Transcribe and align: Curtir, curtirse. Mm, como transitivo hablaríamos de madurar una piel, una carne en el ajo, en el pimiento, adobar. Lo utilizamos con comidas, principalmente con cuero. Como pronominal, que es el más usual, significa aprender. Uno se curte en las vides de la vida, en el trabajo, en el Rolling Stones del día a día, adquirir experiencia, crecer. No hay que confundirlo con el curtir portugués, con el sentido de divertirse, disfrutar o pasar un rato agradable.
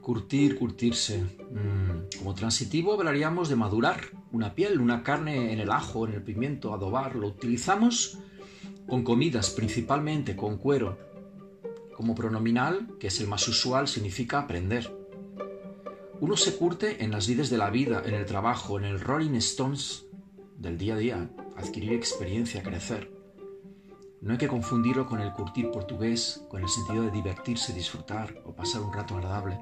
Curtir, 0.00 0.58
curtirse. 0.58 1.22
Mm, 1.22 2.18
como 2.18 2.34
transitivo 2.34 2.94
hablaríamos 2.94 3.48
de 3.48 3.56
madurar 3.56 4.00
una 4.32 4.54
piel, 4.54 4.80
una 4.80 5.02
carne 5.02 5.52
en 5.52 5.60
el 5.60 5.70
ajo, 5.70 6.06
en 6.06 6.14
el 6.14 6.22
pimiento, 6.22 6.72
adobar. 6.72 7.16
Lo 7.16 7.28
utilizamos 7.28 8.18
con 8.88 9.04
comidas, 9.04 9.50
principalmente 9.50 10.36
con 10.36 10.56
cuero. 10.56 10.98
Como 11.94 12.14
pronominal, 12.14 12.88
que 12.98 13.08
es 13.08 13.20
el 13.20 13.28
más 13.28 13.46
usual, 13.46 13.88
significa 13.88 14.38
aprender. 14.38 14.90
Uno 16.20 16.36
se 16.36 16.56
curte 16.56 17.02
en 17.04 17.10
las 17.10 17.26
vides 17.26 17.50
de 17.50 17.58
la 17.58 17.70
vida, 17.70 18.02
en 18.04 18.14
el 18.14 18.26
trabajo, 18.26 18.78
en 18.78 18.84
el 18.84 19.00
Rolling 19.00 19.34
Stones 19.36 20.06
del 20.56 20.76
día 20.76 20.94
a 20.94 20.98
día, 20.98 21.30
adquirir 21.56 21.94
experiencia, 21.94 22.62
crecer. 22.62 23.10
No 24.20 24.32
hay 24.32 24.38
que 24.38 24.48
confundirlo 24.48 25.06
con 25.06 25.20
el 25.20 25.32
curtir 25.32 25.70
portugués, 25.70 26.44
con 26.50 26.62
el 26.62 26.68
sentido 26.68 27.04
de 27.04 27.10
divertirse, 27.10 27.72
disfrutar 27.72 28.34
o 28.44 28.54
pasar 28.54 28.82
un 28.82 28.92
rato 28.92 29.14
agradable. 29.16 29.58